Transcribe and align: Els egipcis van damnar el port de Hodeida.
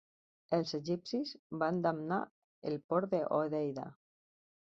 Els 0.57 0.71
egipcis 0.77 1.33
van 1.65 1.83
damnar 1.85 2.19
el 2.71 2.77
port 2.93 3.13
de 3.13 3.19
Hodeida. 3.37 3.87